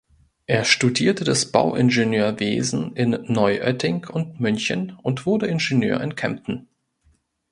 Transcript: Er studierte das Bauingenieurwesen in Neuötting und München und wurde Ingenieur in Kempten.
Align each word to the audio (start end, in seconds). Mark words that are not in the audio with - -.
Er 0.47 0.63
studierte 0.65 1.23
das 1.25 1.51
Bauingenieurwesen 1.51 2.95
in 2.95 3.11
Neuötting 3.27 4.07
und 4.07 4.39
München 4.39 4.97
und 5.03 5.27
wurde 5.27 5.45
Ingenieur 5.45 6.01
in 6.01 6.15
Kempten. 6.15 6.67